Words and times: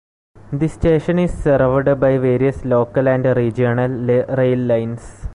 The 0.51 0.67
station 0.67 1.19
is 1.19 1.43
served 1.43 1.85
by 1.99 2.17
various 2.17 2.65
local 2.65 3.07
and 3.07 3.23
regional 3.37 3.91
rail 4.35 4.57
lines. 4.57 5.27